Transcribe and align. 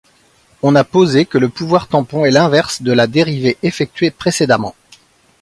On 0.63 0.73
a 0.73 0.83
posé 0.83 1.27
que 1.27 1.37
le 1.37 1.47
pouvoir 1.47 1.87
tampon 1.87 2.25
est 2.25 2.31
l'inverse 2.31 2.81
de 2.81 2.91
la 2.91 3.05
dérivée 3.05 3.59
effectuée 3.61 4.09
précédemment. 4.09 4.73